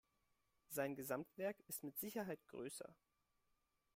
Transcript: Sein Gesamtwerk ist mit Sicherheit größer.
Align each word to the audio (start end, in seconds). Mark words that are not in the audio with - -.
Sein 0.67 0.95
Gesamtwerk 0.95 1.57
ist 1.67 1.83
mit 1.83 1.99
Sicherheit 1.99 2.39
größer. 2.47 2.95